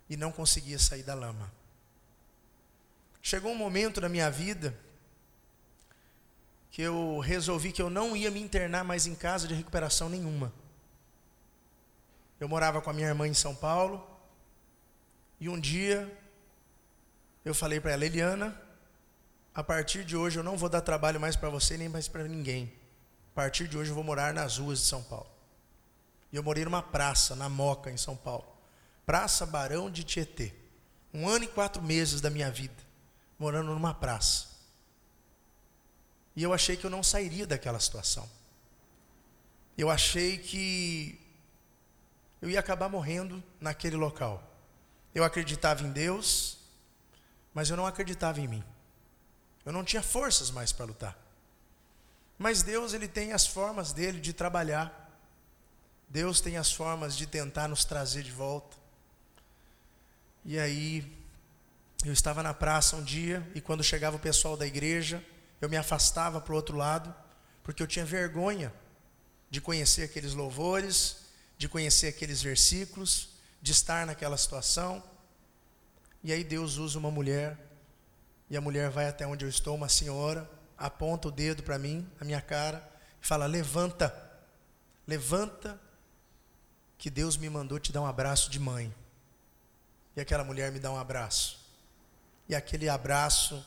e 0.08 0.16
não 0.16 0.32
conseguia 0.32 0.78
sair 0.78 1.02
da 1.02 1.14
lama. 1.14 1.50
Chegou 3.22 3.52
um 3.52 3.56
momento 3.56 4.00
na 4.00 4.08
minha 4.08 4.30
vida 4.30 4.76
que 6.70 6.82
eu 6.82 7.18
resolvi 7.18 7.72
que 7.72 7.82
eu 7.82 7.90
não 7.90 8.16
ia 8.16 8.30
me 8.30 8.40
internar 8.40 8.84
mais 8.84 9.06
em 9.06 9.14
casa 9.14 9.46
de 9.46 9.54
recuperação 9.54 10.08
nenhuma. 10.08 10.52
Eu 12.38 12.48
morava 12.48 12.80
com 12.80 12.90
a 12.90 12.92
minha 12.92 13.08
irmã 13.08 13.26
em 13.26 13.34
São 13.34 13.54
Paulo, 13.54 14.06
e 15.38 15.48
um 15.48 15.58
dia 15.58 16.10
eu 17.44 17.54
falei 17.54 17.80
para 17.80 17.92
ela, 17.92 18.04
Eliana, 18.04 18.58
a 19.54 19.62
partir 19.62 20.04
de 20.04 20.16
hoje 20.16 20.38
eu 20.38 20.42
não 20.42 20.56
vou 20.56 20.68
dar 20.68 20.80
trabalho 20.80 21.20
mais 21.20 21.36
para 21.36 21.48
você 21.48 21.76
nem 21.76 21.88
mais 21.88 22.08
para 22.08 22.26
ninguém. 22.26 22.72
A 23.32 23.34
partir 23.34 23.68
de 23.68 23.76
hoje 23.76 23.90
eu 23.90 23.94
vou 23.94 24.04
morar 24.04 24.32
nas 24.32 24.58
ruas 24.58 24.80
de 24.80 24.86
São 24.86 25.02
Paulo. 25.02 25.30
E 26.32 26.36
eu 26.36 26.42
morei 26.42 26.64
numa 26.64 26.82
praça, 26.82 27.34
na 27.34 27.48
Moca, 27.48 27.90
em 27.90 27.96
São 27.96 28.16
Paulo. 28.16 28.46
Praça 29.04 29.44
Barão 29.44 29.90
de 29.90 30.04
Tietê. 30.04 30.54
Um 31.12 31.28
ano 31.28 31.44
e 31.44 31.48
quatro 31.48 31.82
meses 31.82 32.20
da 32.20 32.30
minha 32.30 32.50
vida 32.50 32.90
morando 33.40 33.72
numa 33.72 33.94
praça. 33.94 34.48
E 36.36 36.42
eu 36.42 36.52
achei 36.52 36.76
que 36.76 36.84
eu 36.84 36.90
não 36.90 37.02
sairia 37.02 37.46
daquela 37.46 37.80
situação. 37.80 38.28
Eu 39.76 39.90
achei 39.90 40.36
que 40.36 41.18
eu 42.40 42.50
ia 42.50 42.60
acabar 42.60 42.88
morrendo 42.90 43.42
naquele 43.58 43.96
local. 43.96 44.42
Eu 45.14 45.24
acreditava 45.24 45.82
em 45.82 45.90
Deus, 45.90 46.58
mas 47.54 47.70
eu 47.70 47.76
não 47.76 47.86
acreditava 47.86 48.40
em 48.40 48.46
mim. 48.46 48.64
Eu 49.70 49.72
não 49.72 49.84
tinha 49.84 50.02
forças 50.02 50.50
mais 50.50 50.72
para 50.72 50.84
lutar. 50.84 51.16
Mas 52.36 52.60
Deus, 52.60 52.92
ele 52.92 53.06
tem 53.06 53.32
as 53.32 53.46
formas 53.46 53.92
dele 53.92 54.18
de 54.18 54.32
trabalhar. 54.32 55.16
Deus 56.08 56.40
tem 56.40 56.56
as 56.56 56.72
formas 56.72 57.16
de 57.16 57.24
tentar 57.24 57.68
nos 57.68 57.84
trazer 57.84 58.24
de 58.24 58.32
volta. 58.32 58.76
E 60.44 60.58
aí 60.58 61.16
eu 62.04 62.12
estava 62.12 62.42
na 62.42 62.52
praça 62.52 62.96
um 62.96 63.04
dia 63.04 63.48
e 63.54 63.60
quando 63.60 63.84
chegava 63.84 64.16
o 64.16 64.18
pessoal 64.18 64.56
da 64.56 64.66
igreja, 64.66 65.24
eu 65.60 65.68
me 65.68 65.76
afastava 65.76 66.40
para 66.40 66.52
o 66.52 66.56
outro 66.56 66.76
lado, 66.76 67.14
porque 67.62 67.80
eu 67.80 67.86
tinha 67.86 68.04
vergonha 68.04 68.74
de 69.48 69.60
conhecer 69.60 70.02
aqueles 70.02 70.34
louvores, 70.34 71.18
de 71.56 71.68
conhecer 71.68 72.08
aqueles 72.08 72.42
versículos, 72.42 73.28
de 73.62 73.70
estar 73.70 74.04
naquela 74.04 74.36
situação. 74.36 75.00
E 76.24 76.32
aí 76.32 76.42
Deus 76.42 76.76
usa 76.76 76.98
uma 76.98 77.12
mulher, 77.12 77.69
e 78.50 78.56
a 78.56 78.60
mulher 78.60 78.90
vai 78.90 79.08
até 79.08 79.24
onde 79.24 79.44
eu 79.44 79.48
estou, 79.48 79.76
uma 79.76 79.88
senhora, 79.88 80.50
aponta 80.76 81.28
o 81.28 81.30
dedo 81.30 81.62
para 81.62 81.78
mim, 81.78 82.06
na 82.18 82.26
minha 82.26 82.42
cara, 82.42 82.86
e 83.22 83.26
fala: 83.26 83.46
Levanta, 83.46 84.12
levanta, 85.06 85.80
que 86.98 87.08
Deus 87.08 87.36
me 87.36 87.48
mandou 87.48 87.78
te 87.78 87.92
dar 87.92 88.02
um 88.02 88.06
abraço 88.06 88.50
de 88.50 88.58
mãe. 88.58 88.92
E 90.16 90.20
aquela 90.20 90.42
mulher 90.42 90.72
me 90.72 90.80
dá 90.80 90.90
um 90.90 90.98
abraço. 90.98 91.60
E 92.48 92.54
aquele 92.54 92.88
abraço 92.88 93.64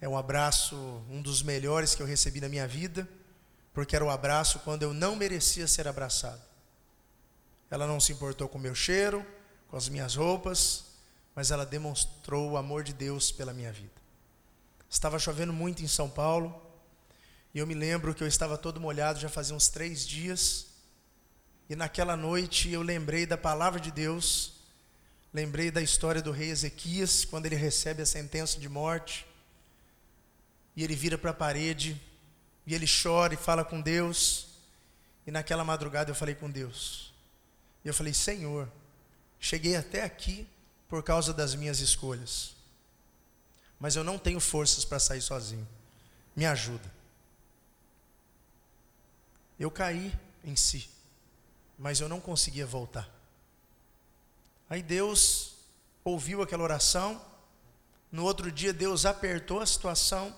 é 0.00 0.08
um 0.08 0.16
abraço, 0.16 0.76
um 1.10 1.20
dos 1.20 1.42
melhores 1.42 1.94
que 1.94 2.02
eu 2.02 2.06
recebi 2.06 2.40
na 2.40 2.48
minha 2.48 2.66
vida, 2.66 3.06
porque 3.74 3.94
era 3.94 4.04
o 4.04 4.10
abraço 4.10 4.58
quando 4.60 4.82
eu 4.82 4.94
não 4.94 5.14
merecia 5.14 5.68
ser 5.68 5.86
abraçado. 5.86 6.40
Ela 7.70 7.86
não 7.86 8.00
se 8.00 8.12
importou 8.12 8.48
com 8.48 8.56
o 8.56 8.60
meu 8.60 8.74
cheiro, 8.74 9.24
com 9.68 9.76
as 9.76 9.88
minhas 9.88 10.14
roupas, 10.14 10.93
mas 11.34 11.50
ela 11.50 11.66
demonstrou 11.66 12.52
o 12.52 12.56
amor 12.56 12.84
de 12.84 12.92
Deus 12.92 13.32
pela 13.32 13.52
minha 13.52 13.72
vida. 13.72 13.92
Estava 14.88 15.18
chovendo 15.18 15.52
muito 15.52 15.82
em 15.82 15.88
São 15.88 16.08
Paulo, 16.08 16.62
e 17.52 17.58
eu 17.58 17.66
me 17.66 17.74
lembro 17.74 18.14
que 18.14 18.22
eu 18.22 18.28
estava 18.28 18.56
todo 18.56 18.80
molhado 18.80 19.20
já 19.20 19.28
fazia 19.28 19.54
uns 19.54 19.68
três 19.68 20.06
dias, 20.06 20.66
E 21.68 21.74
naquela 21.74 22.14
noite 22.16 22.70
eu 22.70 22.82
lembrei 22.82 23.24
da 23.24 23.38
palavra 23.38 23.80
de 23.80 23.90
Deus, 23.90 24.52
lembrei 25.32 25.70
da 25.70 25.80
história 25.80 26.20
do 26.20 26.30
rei 26.30 26.50
Ezequias, 26.50 27.24
quando 27.24 27.46
ele 27.46 27.56
recebe 27.56 28.02
a 28.02 28.06
sentença 28.06 28.60
de 28.60 28.68
morte, 28.68 29.26
e 30.76 30.84
ele 30.84 30.94
vira 30.94 31.16
para 31.16 31.30
a 31.30 31.34
parede, 31.34 31.98
e 32.66 32.74
ele 32.74 32.86
chora 32.86 33.32
e 33.32 33.38
fala 33.38 33.64
com 33.64 33.80
Deus. 33.80 34.48
E 35.26 35.30
naquela 35.30 35.64
madrugada 35.64 36.10
eu 36.10 36.14
falei 36.14 36.34
com 36.34 36.50
Deus. 36.50 37.14
E 37.82 37.88
eu 37.88 37.94
falei: 37.94 38.12
Senhor, 38.12 38.68
cheguei 39.40 39.74
até 39.74 40.02
aqui 40.02 40.46
por 40.94 41.02
causa 41.02 41.34
das 41.34 41.54
minhas 41.54 41.80
escolhas, 41.80 42.54
mas 43.80 43.96
eu 43.96 44.04
não 44.04 44.18
tenho 44.18 44.40
forças 44.40 44.84
para 44.84 44.98
sair 44.98 45.20
sozinho. 45.20 45.66
Me 46.36 46.46
ajuda. 46.46 46.92
Eu 49.58 49.70
caí 49.70 50.12
em 50.44 50.56
si 50.56 50.88
mas 51.78 52.00
eu 52.00 52.08
não 52.08 52.20
conseguia 52.20 52.66
voltar. 52.66 53.08
Aí 54.68 54.82
Deus 54.82 55.54
ouviu 56.02 56.42
aquela 56.42 56.62
oração, 56.62 57.20
no 58.10 58.24
outro 58.24 58.50
dia 58.50 58.72
Deus 58.72 59.04
apertou 59.04 59.60
a 59.60 59.66
situação, 59.66 60.34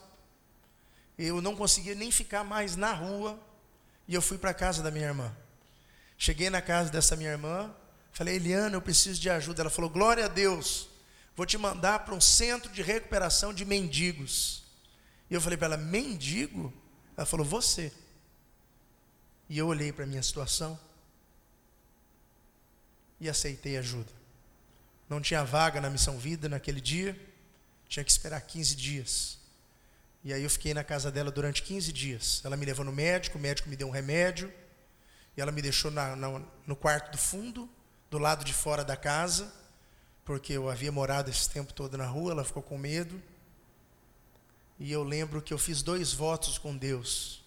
eu 1.18 1.40
não 1.40 1.56
conseguia 1.56 1.94
nem 1.94 2.10
ficar 2.10 2.44
mais 2.44 2.76
na 2.76 2.92
rua, 2.92 3.38
e 4.08 4.14
eu 4.14 4.22
fui 4.22 4.38
para 4.38 4.50
a 4.50 4.54
casa 4.54 4.82
da 4.82 4.90
minha 4.90 5.06
irmã. 5.06 5.34
Cheguei 6.18 6.48
na 6.48 6.62
casa 6.62 6.90
dessa 6.90 7.16
minha 7.16 7.30
irmã, 7.30 7.72
falei, 8.16 8.36
Eliana, 8.36 8.74
eu 8.74 8.80
preciso 8.80 9.20
de 9.20 9.28
ajuda. 9.28 9.60
Ela 9.60 9.68
falou, 9.68 9.90
glória 9.90 10.24
a 10.24 10.28
Deus, 10.28 10.88
vou 11.36 11.44
te 11.44 11.58
mandar 11.58 11.98
para 11.98 12.14
um 12.14 12.20
centro 12.20 12.72
de 12.72 12.80
recuperação 12.80 13.52
de 13.52 13.62
mendigos. 13.62 14.64
E 15.30 15.34
eu 15.34 15.40
falei 15.40 15.58
para 15.58 15.66
ela, 15.66 15.76
mendigo? 15.76 16.72
Ela 17.14 17.26
falou, 17.26 17.44
você. 17.44 17.92
E 19.50 19.58
eu 19.58 19.66
olhei 19.66 19.92
para 19.92 20.04
a 20.04 20.06
minha 20.06 20.22
situação, 20.22 20.80
e 23.20 23.28
aceitei 23.28 23.76
ajuda. 23.76 24.10
Não 25.10 25.20
tinha 25.20 25.44
vaga 25.44 25.78
na 25.78 25.90
Missão 25.90 26.18
Vida 26.18 26.48
naquele 26.48 26.80
dia, 26.80 27.14
tinha 27.86 28.02
que 28.02 28.10
esperar 28.10 28.40
15 28.40 28.74
dias. 28.74 29.38
E 30.24 30.32
aí 30.32 30.42
eu 30.42 30.50
fiquei 30.50 30.72
na 30.72 30.82
casa 30.82 31.10
dela 31.10 31.30
durante 31.30 31.62
15 31.62 31.92
dias. 31.92 32.40
Ela 32.44 32.56
me 32.56 32.64
levou 32.64 32.84
no 32.84 32.92
médico, 32.92 33.36
o 33.36 33.40
médico 33.40 33.68
me 33.68 33.76
deu 33.76 33.86
um 33.88 33.92
remédio, 33.92 34.50
e 35.36 35.40
ela 35.40 35.52
me 35.52 35.60
deixou 35.60 35.90
na, 35.90 36.16
na, 36.16 36.42
no 36.66 36.74
quarto 36.74 37.12
do 37.12 37.18
fundo, 37.18 37.68
do 38.10 38.18
lado 38.18 38.44
de 38.44 38.52
fora 38.52 38.84
da 38.84 38.96
casa, 38.96 39.52
porque 40.24 40.52
eu 40.52 40.68
havia 40.68 40.90
morado 40.90 41.30
esse 41.30 41.48
tempo 41.48 41.72
todo 41.72 41.96
na 41.96 42.06
rua, 42.06 42.32
ela 42.32 42.44
ficou 42.44 42.62
com 42.62 42.76
medo. 42.76 43.20
E 44.78 44.92
eu 44.92 45.02
lembro 45.02 45.40
que 45.40 45.54
eu 45.54 45.58
fiz 45.58 45.82
dois 45.82 46.12
votos 46.12 46.58
com 46.58 46.76
Deus. 46.76 47.44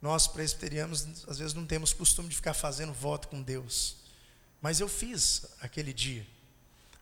Nós 0.00 0.26
presbiterianos, 0.26 1.28
às 1.28 1.38
vezes, 1.38 1.54
não 1.54 1.66
temos 1.66 1.92
costume 1.92 2.28
de 2.28 2.36
ficar 2.36 2.54
fazendo 2.54 2.92
voto 2.92 3.28
com 3.28 3.42
Deus. 3.42 3.96
Mas 4.60 4.80
eu 4.80 4.88
fiz 4.88 5.44
aquele 5.60 5.92
dia. 5.92 6.26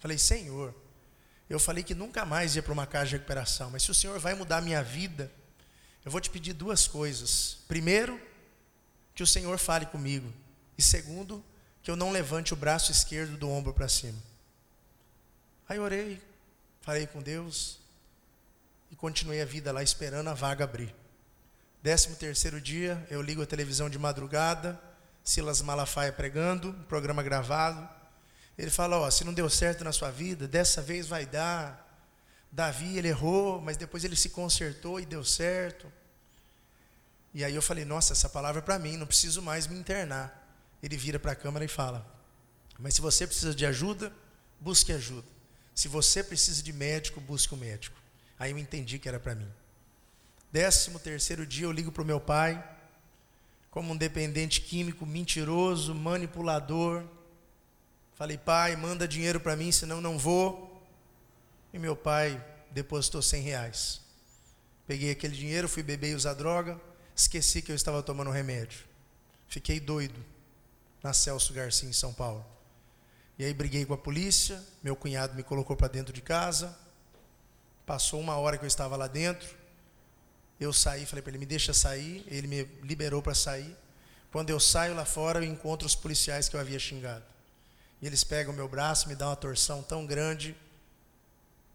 Falei, 0.01 0.19
Senhor, 0.19 0.75
eu 1.49 1.59
falei 1.59 1.83
que 1.83 1.95
nunca 1.95 2.25
mais 2.25 2.57
ia 2.57 2.63
para 2.63 2.73
uma 2.73 2.87
casa 2.87 3.07
de 3.07 3.13
recuperação, 3.13 3.71
mas 3.71 3.83
se 3.83 3.91
o 3.91 3.95
Senhor 3.95 4.19
vai 4.19 4.35
mudar 4.35 4.59
a 4.59 4.61
minha 4.61 4.83
vida, 4.83 5.33
eu 6.05 6.11
vou 6.11 6.21
te 6.21 6.29
pedir 6.29 6.53
duas 6.53 6.87
coisas. 6.87 7.59
Primeiro, 7.67 8.21
que 9.15 9.23
o 9.23 9.27
Senhor 9.27 9.59
fale 9.59 9.87
comigo. 9.87 10.33
E 10.77 10.83
segundo, 10.83 11.43
que 11.89 11.93
eu 11.93 11.97
não 11.97 12.11
levante 12.11 12.53
o 12.53 12.57
braço 12.57 12.93
esquerdo 12.93 13.39
do 13.39 13.49
ombro 13.49 13.73
para 13.73 13.89
cima. 13.89 14.23
Aí 15.67 15.79
orei, 15.79 16.23
falei 16.83 17.07
com 17.07 17.23
Deus 17.23 17.79
e 18.91 18.95
continuei 18.95 19.41
a 19.41 19.47
vida 19.47 19.73
lá 19.73 19.83
esperando 19.83 20.29
a 20.29 20.35
vaga 20.35 20.65
abrir. 20.65 20.95
Décimo 21.83 22.15
terceiro 22.17 22.61
dia, 22.61 23.03
eu 23.09 23.23
ligo 23.23 23.41
a 23.41 23.47
televisão 23.47 23.89
de 23.89 23.99
madrugada, 23.99 24.79
Silas 25.25 25.63
Malafaia 25.63 26.13
pregando, 26.13 26.73
um 26.73 26.83
programa 26.83 27.23
gravado. 27.23 27.89
Ele 28.59 28.71
fala: 28.71 28.99
Ó, 28.99 29.11
se 29.11 29.25
não 29.25 29.33
deu 29.33 29.49
certo 29.49 29.83
na 29.83 29.91
sua 29.91 30.11
vida, 30.11 30.47
dessa 30.47 30.83
vez 30.83 31.07
vai 31.07 31.25
dar. 31.25 32.07
Davi, 32.53 32.99
ele 32.99 33.09
errou, 33.09 33.63
mas 33.63 33.79
depois 33.79 34.05
ele 34.05 34.15
se 34.15 34.29
consertou 34.29 35.01
e 35.01 35.07
deu 35.07 35.25
certo. 35.25 35.91
E 37.33 37.43
aí 37.43 37.55
eu 37.55 37.63
falei: 37.63 37.87
Nossa, 37.87 38.13
essa 38.13 38.29
palavra 38.29 38.59
é 38.59 38.63
para 38.63 38.79
mim, 38.79 38.99
não 38.99 39.07
preciso 39.07 39.41
mais 39.41 39.67
me 39.67 39.79
internar. 39.79 40.48
Ele 40.83 40.97
vira 40.97 41.19
para 41.19 41.33
a 41.33 41.37
câmera 41.37 41.65
e 41.65 41.69
fala: 41.69 42.07
Mas 42.79 42.95
se 42.95 43.01
você 43.01 43.27
precisa 43.27 43.55
de 43.55 43.67
ajuda, 43.67 44.13
busque 44.61 44.93
ajuda. 44.93 45.27
Se 45.75 45.89
você 45.89 46.23
precisa 46.23 46.63
de 46.63 46.73
médico, 46.73 47.21
busque 47.21 47.55
um 47.55 47.59
médico. 47.59 47.97
Aí 48.39 48.51
eu 48.51 48.59
entendi 48.59 48.99
que 48.99 49.09
era 49.09 49.19
para 49.19 49.35
mim. 49.35 49.49
Décimo 50.51 50.99
terceiro 50.99 51.47
dia 51.47 51.67
eu 51.67 51.73
ligo 51.73 51.93
para 51.93 52.03
o 52.03 52.07
meu 52.07 52.21
pai 52.21 52.77
como 53.71 53.93
um 53.93 53.97
dependente 53.97 54.61
químico 54.61 55.05
mentiroso, 55.05 55.95
manipulador. 55.95 57.05
Falei, 58.15 58.37
pai, 58.37 58.75
manda 58.75 59.07
dinheiro 59.07 59.39
para 59.39 59.55
mim, 59.55 59.71
senão 59.71 60.01
não 60.01 60.19
vou. 60.19 60.83
E 61.73 61.79
meu 61.79 61.95
pai 61.95 62.43
depositou 62.71 63.23
100 63.23 63.43
reais. 63.43 64.01
Peguei 64.87 65.11
aquele 65.11 65.37
dinheiro, 65.37 65.69
fui 65.69 65.83
beber 65.83 66.11
e 66.11 66.15
usar 66.15 66.35
droga, 66.35 66.81
esqueci 67.15 67.61
que 67.61 67.71
eu 67.71 67.77
estava 67.77 68.03
tomando 68.03 68.31
remédio. 68.31 68.81
Fiquei 69.47 69.79
doido 69.79 70.19
na 71.03 71.13
Celso 71.13 71.53
Garcia, 71.53 71.89
em 71.89 71.93
São 71.93 72.13
Paulo. 72.13 72.45
E 73.39 73.45
aí 73.45 73.55
briguei 73.55 73.85
com 73.87 73.95
a 73.95 73.99
polícia, 73.99 74.63
meu 74.83 74.97
cunhado 74.97 75.35
me 75.35 75.43
colocou 75.43 75.77
para 75.77 75.89
dentro 75.89 76.13
de 76.13 76.21
casa. 76.21 76.77
Passou 77.87 78.21
uma 78.21 78.37
hora 78.37 78.59
que 78.59 78.65
eu 78.65 78.69
estava 78.69 78.97
lá 78.97 79.07
dentro. 79.07 79.57
Eu 80.59 80.73
saí, 80.73 81.07
falei 81.07 81.23
para 81.23 81.31
ele, 81.31 81.39
me 81.39 81.47
deixa 81.47 81.73
sair. 81.73 82.25
Ele 82.27 82.47
me 82.49 82.65
liberou 82.83 83.23
para 83.23 83.35
sair. 83.35 83.77
Quando 84.31 84.51
eu 84.51 84.59
saio 84.59 84.95
lá 84.95 85.05
fora, 85.05 85.39
eu 85.39 85.45
encontro 85.45 85.87
os 85.87 85.95
policiais 85.95 86.49
que 86.49 86.57
eu 86.57 86.61
havia 86.61 86.79
xingado. 86.79 87.25
E 88.03 88.07
eles 88.07 88.25
pegam 88.25 88.53
meu 88.53 88.69
braço, 88.69 89.09
me 89.09 89.15
dão 89.15 89.29
uma 89.29 89.37
torção 89.37 89.83
tão 89.83 90.05
grande 90.05 90.55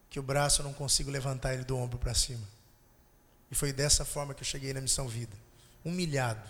que 0.09 0.19
o 0.19 0.23
braço 0.23 0.62
eu 0.62 0.65
não 0.65 0.73
consigo 0.73 1.09
levantar 1.09 1.53
ele 1.53 1.63
do 1.63 1.77
ombro 1.77 1.97
para 1.97 2.13
cima. 2.13 2.47
E 3.49 3.55
foi 3.55 3.73
dessa 3.73 4.05
forma 4.05 4.33
que 4.33 4.41
eu 4.41 4.45
cheguei 4.45 4.73
na 4.73 4.81
Missão 4.81 5.07
Vida. 5.07 5.36
Humilhado. 5.83 6.47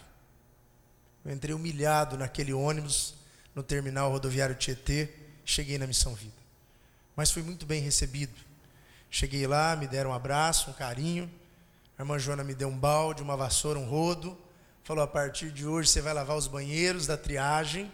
Eu 1.25 1.31
entrei 1.31 1.55
humilhado 1.55 2.17
naquele 2.17 2.53
ônibus, 2.53 3.15
no 3.55 3.63
terminal 3.63 4.11
rodoviário 4.11 4.55
Tietê, 4.55 5.09
cheguei 5.45 5.77
na 5.77 5.87
Missão 5.87 6.13
Vida. 6.13 6.33
Mas 7.15 7.31
fui 7.31 7.43
muito 7.43 7.65
bem 7.65 7.81
recebido. 7.81 8.33
Cheguei 9.09 9.45
lá, 9.45 9.75
me 9.75 9.87
deram 9.87 10.09
um 10.09 10.13
abraço, 10.13 10.71
um 10.71 10.73
carinho. 10.73 11.31
A 11.97 12.01
irmã 12.01 12.17
Joana 12.17 12.43
me 12.43 12.55
deu 12.55 12.67
um 12.67 12.77
balde, 12.77 13.21
uma 13.21 13.37
vassoura, 13.37 13.77
um 13.77 13.85
rodo. 13.85 14.37
Falou: 14.83 15.03
a 15.03 15.07
partir 15.07 15.51
de 15.51 15.67
hoje 15.67 15.89
você 15.89 16.01
vai 16.01 16.13
lavar 16.13 16.35
os 16.35 16.47
banheiros 16.47 17.05
da 17.05 17.15
triagem. 17.15 17.91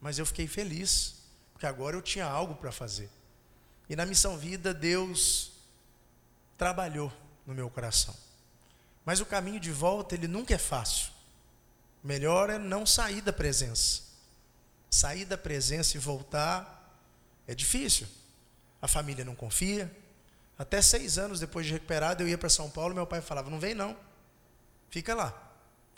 Mas 0.00 0.18
eu 0.18 0.26
fiquei 0.26 0.46
feliz, 0.46 1.14
porque 1.52 1.66
agora 1.66 1.96
eu 1.96 2.02
tinha 2.02 2.26
algo 2.26 2.56
para 2.56 2.72
fazer. 2.72 3.08
E 3.88 3.94
na 3.94 4.04
missão 4.04 4.36
vida, 4.36 4.74
Deus 4.74 5.52
trabalhou 6.58 7.12
no 7.46 7.54
meu 7.54 7.70
coração. 7.70 8.14
Mas 9.04 9.20
o 9.20 9.26
caminho 9.26 9.60
de 9.60 9.70
volta, 9.70 10.16
ele 10.16 10.26
nunca 10.26 10.52
é 10.52 10.58
fácil. 10.58 11.15
Melhor 12.02 12.50
é 12.50 12.58
não 12.58 12.86
sair 12.86 13.20
da 13.20 13.32
presença. 13.32 14.02
Sair 14.90 15.24
da 15.24 15.36
presença 15.36 15.96
e 15.96 16.00
voltar 16.00 17.00
é 17.46 17.54
difícil. 17.54 18.06
A 18.80 18.88
família 18.88 19.24
não 19.24 19.34
confia, 19.34 19.90
até 20.58 20.80
seis 20.80 21.18
anos 21.18 21.38
depois 21.38 21.66
de 21.66 21.72
recuperado, 21.72 22.22
eu 22.22 22.28
ia 22.28 22.38
para 22.38 22.48
São 22.48 22.70
Paulo 22.70 22.94
meu 22.94 23.06
pai 23.06 23.20
falava: 23.20 23.50
Não 23.50 23.60
vem 23.60 23.74
não, 23.74 23.96
fica 24.88 25.14
lá. 25.14 25.34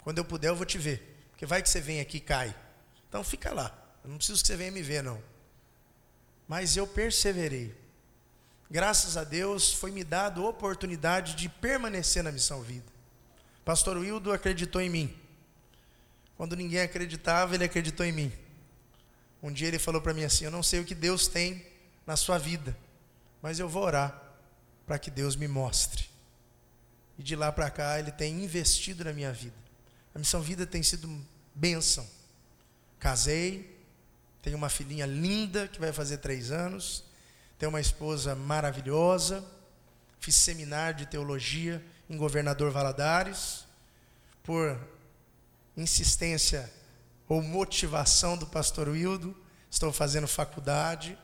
Quando 0.02 0.18
eu 0.18 0.24
puder, 0.24 0.48
eu 0.48 0.56
vou 0.56 0.66
te 0.66 0.78
ver. 0.78 1.16
Porque 1.30 1.46
vai 1.46 1.62
que 1.62 1.68
você 1.68 1.80
vem 1.80 2.00
aqui 2.00 2.16
e 2.16 2.20
cai. 2.20 2.54
Então 3.08 3.22
fica 3.22 3.52
lá. 3.52 3.76
Eu 4.02 4.10
não 4.10 4.16
preciso 4.16 4.40
que 4.40 4.46
você 4.46 4.56
venha 4.56 4.72
me 4.72 4.82
ver, 4.82 5.02
não. 5.02 5.22
Mas 6.48 6.76
eu 6.76 6.86
perseverei. 6.86 7.74
Graças 8.70 9.16
a 9.16 9.24
Deus, 9.24 9.72
foi 9.72 9.90
me 9.90 10.02
dado 10.02 10.44
a 10.44 10.48
oportunidade 10.48 11.34
de 11.34 11.48
permanecer 11.48 12.22
na 12.22 12.32
missão 12.32 12.62
vida. 12.62 12.86
Pastor 13.64 13.96
Wildo 13.96 14.32
acreditou 14.32 14.80
em 14.80 14.90
mim. 14.90 15.18
Quando 16.38 16.54
ninguém 16.54 16.80
acreditava, 16.80 17.56
ele 17.56 17.64
acreditou 17.64 18.06
em 18.06 18.12
mim. 18.12 18.32
Um 19.42 19.52
dia 19.52 19.66
ele 19.66 19.78
falou 19.78 20.00
para 20.00 20.14
mim 20.14 20.22
assim: 20.22 20.44
Eu 20.44 20.52
não 20.52 20.62
sei 20.62 20.78
o 20.78 20.84
que 20.84 20.94
Deus 20.94 21.26
tem 21.26 21.66
na 22.06 22.16
sua 22.16 22.38
vida, 22.38 22.76
mas 23.42 23.58
eu 23.58 23.68
vou 23.68 23.82
orar 23.82 24.22
para 24.86 25.00
que 25.00 25.10
Deus 25.10 25.34
me 25.34 25.48
mostre. 25.48 26.08
E 27.18 27.24
de 27.24 27.34
lá 27.34 27.50
para 27.50 27.68
cá 27.68 27.98
ele 27.98 28.12
tem 28.12 28.44
investido 28.44 29.04
na 29.04 29.12
minha 29.12 29.32
vida. 29.32 29.56
A 30.14 30.18
missão 30.20 30.40
vida 30.40 30.64
tem 30.64 30.80
sido 30.80 31.10
bênção. 31.52 32.06
Casei, 33.00 33.76
tenho 34.40 34.56
uma 34.56 34.68
filhinha 34.68 35.06
linda 35.06 35.66
que 35.66 35.80
vai 35.80 35.92
fazer 35.92 36.18
três 36.18 36.52
anos, 36.52 37.02
tenho 37.58 37.70
uma 37.70 37.80
esposa 37.80 38.36
maravilhosa, 38.36 39.44
fiz 40.20 40.36
seminário 40.36 40.98
de 40.98 41.06
teologia 41.06 41.84
em 42.08 42.16
Governador 42.16 42.70
Valadares, 42.70 43.64
por 44.44 44.78
insistência 45.78 46.70
ou 47.28 47.42
motivação 47.42 48.36
do 48.36 48.46
pastor 48.46 48.88
Wildo, 48.88 49.36
estou 49.70 49.92
fazendo 49.92 50.26
faculdade, 50.26 51.16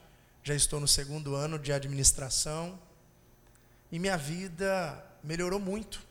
já 0.43 0.55
estou 0.55 0.79
no 0.79 0.87
segundo 0.87 1.35
ano 1.35 1.59
de 1.59 1.73
administração. 1.73 2.79
E 3.91 3.99
minha 3.99 4.17
vida 4.17 5.05
melhorou 5.23 5.59
muito, 5.59 6.03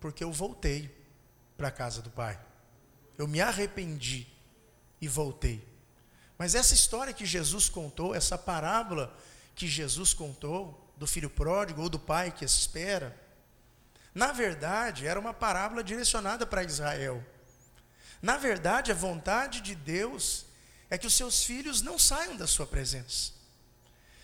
porque 0.00 0.24
eu 0.24 0.32
voltei 0.32 0.94
para 1.56 1.68
a 1.68 1.72
casa 1.72 2.02
do 2.02 2.10
Pai. 2.10 2.38
Eu 3.16 3.28
me 3.28 3.40
arrependi 3.40 4.26
e 5.00 5.06
voltei. 5.06 5.62
Mas 6.38 6.54
essa 6.54 6.74
história 6.74 7.12
que 7.12 7.26
Jesus 7.26 7.68
contou, 7.68 8.14
essa 8.14 8.38
parábola 8.38 9.14
que 9.54 9.68
Jesus 9.68 10.14
contou 10.14 10.90
do 10.96 11.06
filho 11.06 11.28
pródigo 11.28 11.82
ou 11.82 11.88
do 11.90 11.98
pai 11.98 12.30
que 12.30 12.44
espera, 12.44 13.14
na 14.14 14.32
verdade 14.32 15.06
era 15.06 15.20
uma 15.20 15.34
parábola 15.34 15.84
direcionada 15.84 16.46
para 16.46 16.64
Israel. 16.64 17.22
Na 18.22 18.36
verdade, 18.36 18.92
a 18.92 18.94
vontade 18.94 19.60
de 19.60 19.74
Deus 19.74 20.46
é 20.90 20.98
que 20.98 21.06
os 21.06 21.14
seus 21.14 21.42
filhos 21.44 21.80
não 21.80 21.98
saiam 21.98 22.36
da 22.36 22.46
sua 22.46 22.66
presença. 22.66 23.32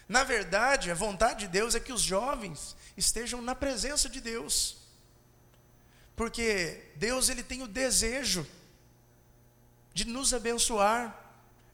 Na 0.08 0.22
verdade, 0.22 0.90
a 0.90 0.94
vontade 0.94 1.40
de 1.40 1.48
Deus 1.48 1.74
é 1.74 1.80
que 1.80 1.92
os 1.92 2.02
jovens 2.02 2.76
estejam 2.96 3.40
na 3.42 3.54
presença 3.54 4.08
de 4.08 4.20
Deus. 4.20 4.76
Porque 6.14 6.92
Deus 6.96 7.28
ele 7.28 7.42
tem 7.42 7.62
o 7.62 7.68
desejo 7.68 8.46
de 9.92 10.04
nos 10.04 10.32
abençoar, 10.32 11.24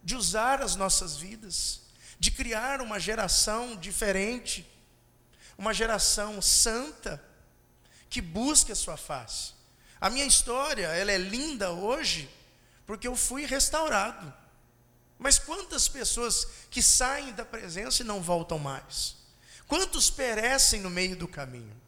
de 0.03 0.15
usar 0.15 0.63
as 0.63 0.77
nossas 0.77 1.17
vidas, 1.17 1.83
de 2.19 2.31
criar 2.31 2.81
uma 2.81 2.99
geração 2.99 3.77
diferente, 3.77 4.69
uma 5.59 5.75
geração 5.75 6.41
santa 6.41 7.23
que 8.09 8.21
busque 8.21 8.73
a 8.73 8.77
sua 8.77 8.97
face. 8.97 9.55
A 10.03 10.11
minha 10.11 10.27
história, 10.27 10.89
ela 10.89 11.13
é 11.13 11.17
linda 11.17 11.71
hoje 11.71 12.29
porque 12.85 13.07
eu 13.07 13.15
fui 13.15 13.47
restaurado. 13.47 14.35
Mas 15.17 15.39
quantas 15.39 15.87
pessoas 15.87 16.45
que 16.69 16.83
saem 16.83 17.33
da 17.33 17.45
presença 17.45 18.03
e 18.03 18.05
não 18.05 18.21
voltam 18.21 18.59
mais? 18.59 19.15
Quantos 19.69 20.11
perecem 20.11 20.81
no 20.81 20.91
meio 20.91 21.15
do 21.15 21.29
caminho? 21.29 21.81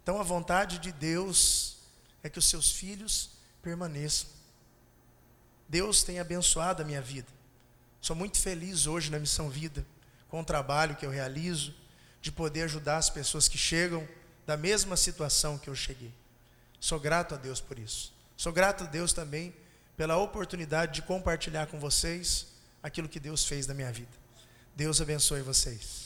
Então 0.00 0.20
a 0.20 0.22
vontade 0.22 0.78
de 0.78 0.92
Deus 0.92 1.78
é 2.22 2.30
que 2.30 2.38
os 2.38 2.48
seus 2.48 2.70
filhos 2.70 3.30
permaneçam. 3.60 4.28
Deus 5.68 6.04
tem 6.04 6.20
abençoado 6.20 6.82
a 6.82 6.84
minha 6.84 7.02
vida. 7.02 7.26
Sou 8.00 8.14
muito 8.14 8.38
feliz 8.38 8.86
hoje 8.86 9.10
na 9.10 9.18
Missão 9.18 9.50
Vida, 9.50 9.84
com 10.28 10.40
o 10.40 10.44
trabalho 10.44 10.94
que 10.94 11.04
eu 11.04 11.10
realizo, 11.10 11.74
de 12.22 12.30
poder 12.30 12.62
ajudar 12.62 12.98
as 12.98 13.10
pessoas 13.10 13.48
que 13.48 13.58
chegam 13.58 14.08
da 14.46 14.56
mesma 14.56 14.96
situação 14.96 15.58
que 15.58 15.68
eu 15.68 15.74
cheguei. 15.74 16.14
Sou 16.80 17.00
grato 17.00 17.34
a 17.34 17.38
Deus 17.38 17.60
por 17.60 17.78
isso. 17.78 18.12
Sou 18.36 18.52
grato 18.52 18.84
a 18.84 18.86
Deus 18.86 19.12
também 19.12 19.54
pela 19.96 20.16
oportunidade 20.16 20.94
de 20.94 21.02
compartilhar 21.02 21.66
com 21.66 21.80
vocês 21.80 22.48
aquilo 22.82 23.08
que 23.08 23.18
Deus 23.18 23.44
fez 23.44 23.66
na 23.66 23.74
minha 23.74 23.90
vida. 23.90 24.10
Deus 24.74 25.00
abençoe 25.00 25.40
vocês. 25.40 26.05